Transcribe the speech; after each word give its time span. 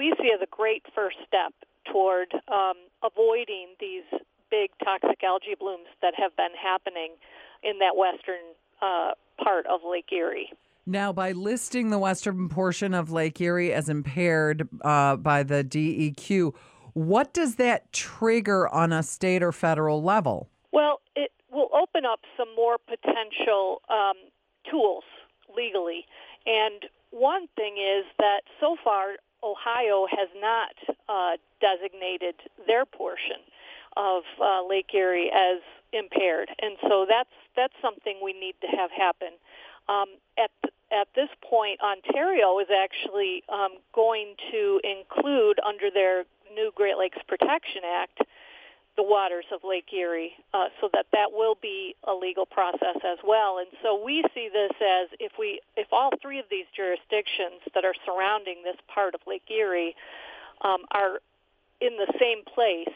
we 0.00 0.14
see 0.18 0.32
as 0.34 0.40
a 0.40 0.48
great 0.50 0.82
first 0.94 1.18
step 1.26 1.52
toward 1.92 2.32
um, 2.48 2.72
avoiding 3.04 3.68
these 3.78 4.04
big 4.50 4.70
toxic 4.82 5.22
algae 5.22 5.54
blooms 5.60 5.88
that 6.00 6.14
have 6.16 6.34
been 6.36 6.56
happening 6.60 7.12
in 7.62 7.78
that 7.80 7.94
western 7.94 8.40
uh, 8.80 9.10
part 9.44 9.66
of 9.66 9.80
Lake 9.84 10.10
Erie. 10.10 10.50
Now, 10.86 11.12
by 11.12 11.32
listing 11.32 11.90
the 11.90 11.98
western 11.98 12.48
portion 12.48 12.94
of 12.94 13.12
Lake 13.12 13.38
Erie 13.42 13.74
as 13.74 13.90
impaired 13.90 14.66
uh, 14.80 15.16
by 15.16 15.42
the 15.42 15.62
DEQ, 15.62 16.54
what 16.94 17.34
does 17.34 17.56
that 17.56 17.92
trigger 17.92 18.68
on 18.68 18.94
a 18.94 19.02
state 19.02 19.42
or 19.42 19.52
federal 19.52 20.02
level? 20.02 20.48
Well, 20.72 21.02
it 21.14 21.30
will 21.52 21.68
open 21.74 22.06
up 22.06 22.20
some 22.38 22.48
more 22.56 22.78
potential 22.78 23.82
um, 23.90 24.16
tools 24.68 25.04
legally. 25.54 26.06
And 26.46 26.86
one 27.10 27.48
thing 27.54 27.74
is 27.74 28.06
that 28.18 28.40
so 28.58 28.76
far, 28.82 29.16
Ohio 29.42 30.06
has 30.10 30.28
not 30.40 30.74
uh, 31.08 31.36
designated 31.60 32.34
their 32.66 32.84
portion 32.84 33.38
of 33.96 34.22
uh, 34.40 34.66
Lake 34.66 34.92
Erie 34.94 35.30
as 35.34 35.60
impaired, 35.92 36.48
and 36.60 36.76
so 36.88 37.06
that's 37.08 37.30
that's 37.56 37.74
something 37.82 38.20
we 38.22 38.32
need 38.32 38.54
to 38.60 38.68
have 38.68 38.90
happen. 38.90 39.34
Um, 39.88 40.06
at 40.38 40.50
at 40.92 41.08
this 41.14 41.28
point, 41.42 41.80
Ontario 41.80 42.58
is 42.58 42.68
actually 42.70 43.42
um, 43.48 43.78
going 43.94 44.34
to 44.50 44.80
include 44.84 45.58
under 45.66 45.90
their 45.90 46.24
new 46.54 46.72
Great 46.74 46.98
Lakes 46.98 47.18
Protection 47.26 47.82
Act 47.84 48.22
the 49.00 49.08
waters 49.08 49.46
of 49.50 49.60
Lake 49.64 49.88
Erie, 49.96 50.32
uh, 50.52 50.68
so 50.78 50.90
that 50.92 51.06
that 51.12 51.32
will 51.32 51.56
be 51.62 51.96
a 52.04 52.12
legal 52.12 52.44
process 52.44 53.00
as 53.00 53.16
well. 53.24 53.56
And 53.56 53.68
so 53.82 53.96
we 53.96 54.22
see 54.34 54.50
this 54.52 54.76
as 54.76 55.08
if 55.18 55.32
we 55.38 55.60
if 55.74 55.88
all 55.90 56.10
three 56.20 56.38
of 56.38 56.44
these 56.50 56.68
jurisdictions 56.76 57.64
that 57.72 57.86
are 57.86 57.96
surrounding 58.04 58.60
this 58.62 58.76
part 58.92 59.14
of 59.14 59.22
Lake 59.26 59.48
Erie 59.48 59.96
um, 60.60 60.84
are 60.92 61.24
in 61.80 61.96
the 61.96 62.12
same 62.20 62.44
place, 62.44 62.92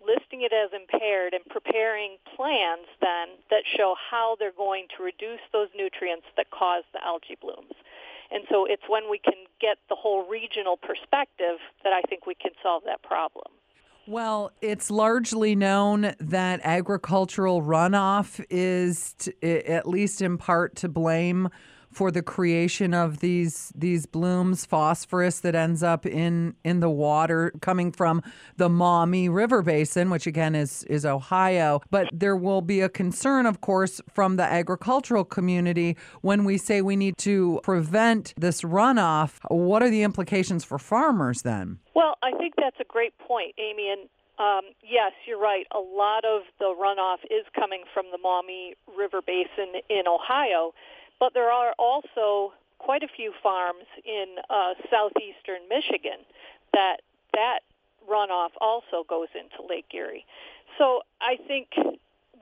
listing 0.00 0.40
it 0.40 0.56
as 0.56 0.72
impaired 0.72 1.34
and 1.36 1.44
preparing 1.52 2.16
plans 2.34 2.88
then 3.04 3.36
that 3.52 3.68
show 3.76 3.92
how 4.00 4.36
they're 4.40 4.56
going 4.56 4.88
to 4.96 5.04
reduce 5.04 5.44
those 5.52 5.68
nutrients 5.76 6.24
that 6.40 6.48
cause 6.48 6.84
the 6.96 7.04
algae 7.04 7.36
blooms. 7.36 7.76
And 8.32 8.44
so 8.48 8.64
it's 8.64 8.88
when 8.88 9.10
we 9.10 9.18
can 9.18 9.44
get 9.60 9.76
the 9.92 10.00
whole 10.00 10.24
regional 10.24 10.78
perspective 10.80 11.60
that 11.84 11.92
I 11.92 12.00
think 12.08 12.24
we 12.24 12.34
can 12.34 12.52
solve 12.62 12.84
that 12.88 13.02
problem. 13.02 13.59
Well, 14.06 14.52
it's 14.60 14.90
largely 14.90 15.54
known 15.54 16.14
that 16.18 16.60
agricultural 16.64 17.62
runoff 17.62 18.44
is, 18.50 19.14
at 19.42 19.88
least 19.88 20.20
in 20.20 20.36
part, 20.38 20.74
to 20.76 20.88
blame 20.88 21.48
for 21.92 22.10
the 22.10 22.22
creation 22.22 22.94
of 22.94 23.20
these 23.20 23.72
these 23.74 24.06
blooms, 24.06 24.64
phosphorus 24.64 25.40
that 25.40 25.54
ends 25.54 25.82
up 25.82 26.06
in 26.06 26.54
in 26.64 26.80
the 26.80 26.90
water 26.90 27.52
coming 27.60 27.92
from 27.92 28.22
the 28.56 28.68
Maumee 28.68 29.28
River 29.28 29.62
Basin, 29.62 30.10
which 30.10 30.26
again 30.26 30.54
is 30.54 30.84
is 30.84 31.04
Ohio. 31.04 31.80
But 31.90 32.08
there 32.12 32.36
will 32.36 32.62
be 32.62 32.80
a 32.80 32.88
concern, 32.88 33.46
of 33.46 33.60
course, 33.60 34.00
from 34.12 34.36
the 34.36 34.44
agricultural 34.44 35.24
community 35.24 35.96
when 36.20 36.44
we 36.44 36.58
say 36.58 36.80
we 36.80 36.96
need 36.96 37.16
to 37.18 37.60
prevent 37.62 38.34
this 38.36 38.62
runoff. 38.62 39.38
What 39.48 39.82
are 39.82 39.90
the 39.90 40.02
implications 40.02 40.64
for 40.64 40.78
farmers 40.78 41.42
then? 41.42 41.78
Well, 41.94 42.14
I 42.22 42.32
think 42.32 42.54
that's 42.56 42.78
a 42.80 42.84
great 42.84 43.16
point, 43.18 43.54
Amy, 43.58 43.90
and 43.90 44.08
um, 44.40 44.72
yes, 44.82 45.12
you're 45.26 45.38
right. 45.38 45.66
A 45.74 45.78
lot 45.78 46.24
of 46.24 46.42
the 46.58 46.74
runoff 46.74 47.22
is 47.24 47.44
coming 47.54 47.82
from 47.92 48.06
the 48.10 48.16
Maumee 48.16 48.74
River 48.96 49.20
Basin 49.20 49.80
in 49.90 50.08
Ohio. 50.08 50.72
But 51.20 51.34
there 51.34 51.50
are 51.50 51.72
also 51.78 52.54
quite 52.78 53.02
a 53.02 53.08
few 53.08 53.32
farms 53.42 53.84
in 54.04 54.36
uh, 54.48 54.74
southeastern 54.90 55.68
Michigan 55.68 56.24
that 56.72 57.02
that 57.34 57.60
runoff 58.10 58.50
also 58.60 59.04
goes 59.08 59.28
into 59.34 59.64
Lake 59.68 59.86
Erie. 59.94 60.24
So 60.78 61.02
I 61.20 61.36
think 61.46 61.68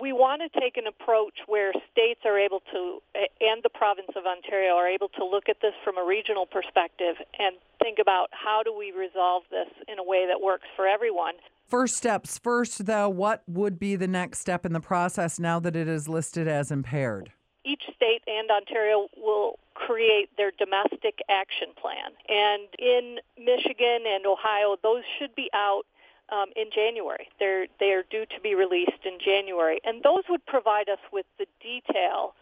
we 0.00 0.12
want 0.12 0.42
to 0.42 0.60
take 0.60 0.76
an 0.76 0.86
approach 0.86 1.34
where 1.46 1.72
states 1.90 2.20
are 2.24 2.38
able 2.38 2.62
to, 2.72 3.02
and 3.40 3.62
the 3.62 3.68
province 3.68 4.10
of 4.16 4.24
Ontario 4.26 4.74
are 4.74 4.88
able 4.88 5.08
to 5.08 5.24
look 5.24 5.48
at 5.48 5.56
this 5.60 5.74
from 5.84 5.98
a 5.98 6.04
regional 6.04 6.46
perspective 6.46 7.16
and 7.38 7.56
think 7.82 7.98
about 7.98 8.28
how 8.30 8.62
do 8.62 8.76
we 8.76 8.92
resolve 8.92 9.42
this 9.50 9.68
in 9.88 9.98
a 9.98 10.04
way 10.04 10.26
that 10.26 10.40
works 10.40 10.68
for 10.76 10.86
everyone. 10.86 11.34
First 11.66 11.96
steps 11.96 12.38
first, 12.38 12.86
though, 12.86 13.08
what 13.08 13.42
would 13.46 13.78
be 13.78 13.96
the 13.96 14.08
next 14.08 14.38
step 14.38 14.64
in 14.64 14.72
the 14.72 14.80
process 14.80 15.38
now 15.38 15.60
that 15.60 15.76
it 15.76 15.88
is 15.88 16.08
listed 16.08 16.48
as 16.48 16.70
impaired? 16.70 17.32
Each 17.68 17.82
state 17.94 18.22
and 18.26 18.50
Ontario 18.50 19.08
will 19.16 19.58
create 19.74 20.30
their 20.36 20.52
domestic 20.58 21.20
action 21.28 21.68
plan. 21.80 22.10
And 22.28 22.66
in 22.78 23.18
Michigan 23.36 24.04
and 24.08 24.26
Ohio, 24.26 24.76
those 24.82 25.02
should 25.18 25.34
be 25.34 25.50
out 25.52 25.84
um, 26.30 26.48
in 26.56 26.66
January. 26.74 27.28
They're 27.38 27.66
they 27.78 27.92
are 27.92 28.04
due 28.10 28.26
to 28.26 28.40
be 28.42 28.54
released 28.54 29.04
in 29.04 29.18
January, 29.24 29.80
and 29.84 30.02
those 30.02 30.24
would 30.28 30.44
provide 30.46 30.88
us 30.88 30.98
with 31.12 31.26
the 31.38 31.46
detail 31.60 32.34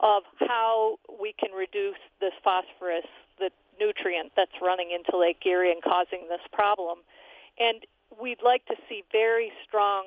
of 0.00 0.22
how 0.40 0.98
we 1.20 1.34
can 1.38 1.50
reduce 1.52 2.00
this 2.20 2.32
phosphorus, 2.42 3.04
the 3.38 3.50
nutrient 3.78 4.32
that's 4.36 4.56
running 4.62 4.90
into 4.92 5.16
Lake 5.16 5.44
Erie 5.44 5.72
and 5.72 5.82
causing 5.82 6.26
this 6.28 6.40
problem. 6.52 6.98
And 7.58 7.84
we'd 8.20 8.42
like 8.42 8.64
to 8.66 8.76
see 8.88 9.04
very 9.12 9.52
strong 9.66 10.04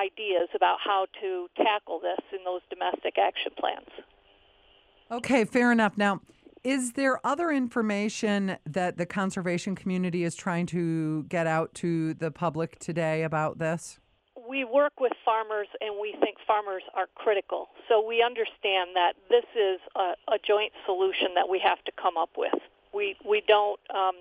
ideas 0.00 0.48
about 0.54 0.78
how 0.82 1.06
to 1.20 1.48
tackle 1.56 2.00
this 2.00 2.20
in 2.32 2.44
those 2.44 2.60
domestic 2.70 3.18
action 3.18 3.52
plans. 3.58 3.88
Okay, 5.10 5.44
fair 5.44 5.72
enough. 5.72 5.98
Now, 5.98 6.20
is 6.62 6.92
there 6.92 7.24
other 7.26 7.50
information 7.50 8.56
that 8.66 8.98
the 8.98 9.06
conservation 9.06 9.74
community 9.74 10.24
is 10.24 10.34
trying 10.34 10.66
to 10.66 11.24
get 11.24 11.46
out 11.46 11.74
to 11.76 12.14
the 12.14 12.30
public 12.30 12.78
today 12.78 13.22
about 13.22 13.58
this? 13.58 13.98
We 14.48 14.64
work 14.64 15.00
with 15.00 15.12
farmers 15.24 15.68
and 15.80 15.94
we 16.00 16.14
think 16.20 16.36
farmers 16.46 16.82
are 16.94 17.06
critical. 17.14 17.68
So 17.88 18.04
we 18.06 18.22
understand 18.22 18.90
that 18.94 19.14
this 19.28 19.44
is 19.54 19.80
a, 19.96 20.14
a 20.32 20.38
joint 20.46 20.72
solution 20.86 21.28
that 21.34 21.48
we 21.48 21.60
have 21.60 21.82
to 21.84 21.92
come 22.00 22.16
up 22.16 22.30
with. 22.36 22.54
We, 22.92 23.16
we 23.26 23.42
don't 23.46 23.80
um, 23.94 24.16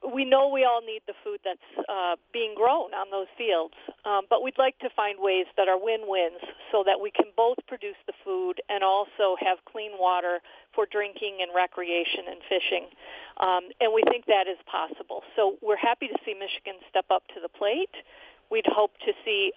we 0.00 0.24
know 0.24 0.48
we 0.48 0.64
all 0.64 0.80
need 0.80 1.02
the 1.06 1.12
food 1.22 1.40
that's 1.44 1.86
uh, 1.88 2.16
being 2.32 2.54
grown 2.56 2.94
on 2.96 3.10
those 3.10 3.28
fields, 3.36 3.74
um, 4.04 4.24
but 4.30 4.42
we'd 4.42 4.58
like 4.58 4.78
to 4.78 4.88
find 4.96 5.18
ways 5.20 5.44
that 5.56 5.68
are 5.68 5.76
win-wins 5.76 6.40
so 6.72 6.82
that 6.86 7.00
we 7.00 7.10
can 7.10 7.26
both 7.36 7.58
produce 7.68 8.00
the 8.06 8.14
food 8.24 8.62
and 8.68 8.82
also 8.82 9.36
have 9.38 9.58
clean 9.70 9.92
water 10.00 10.40
for 10.74 10.86
drinking 10.90 11.38
and 11.44 11.52
recreation 11.54 12.24
and 12.32 12.40
fishing. 12.48 12.84
Um, 13.40 13.68
and 13.80 13.92
we 13.92 14.02
think 14.08 14.24
that 14.26 14.48
is 14.48 14.56
possible. 14.64 15.22
So 15.36 15.56
we're 15.60 15.76
happy 15.76 16.08
to 16.08 16.16
see 16.24 16.32
Michigan 16.32 16.80
step 16.88 17.06
up 17.10 17.24
to 17.34 17.40
the 17.40 17.48
plate. 17.48 17.92
We'd 18.50 18.66
hope 18.66 18.92
to 19.04 19.12
see 19.24 19.52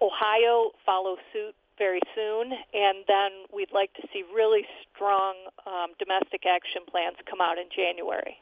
Ohio 0.00 0.72
follow 0.84 1.16
suit 1.32 1.54
very 1.76 2.00
soon, 2.14 2.52
and 2.72 3.04
then 3.06 3.44
we'd 3.52 3.72
like 3.72 3.92
to 3.94 4.02
see 4.12 4.24
really 4.34 4.64
strong 4.88 5.36
um, 5.66 5.92
domestic 5.98 6.48
action 6.48 6.82
plans 6.88 7.16
come 7.28 7.40
out 7.40 7.58
in 7.58 7.68
January. 7.68 8.40